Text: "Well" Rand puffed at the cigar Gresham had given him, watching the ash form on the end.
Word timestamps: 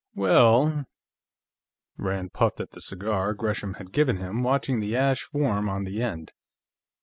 "Well" 0.15 0.87
Rand 1.97 2.33
puffed 2.33 2.59
at 2.59 2.71
the 2.71 2.81
cigar 2.81 3.35
Gresham 3.35 3.75
had 3.75 3.91
given 3.91 4.17
him, 4.17 4.41
watching 4.41 4.79
the 4.79 4.95
ash 4.95 5.21
form 5.21 5.69
on 5.69 5.83
the 5.83 6.01
end. 6.01 6.31